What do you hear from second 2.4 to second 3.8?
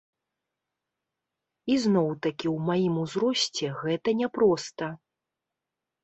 ў маім узросце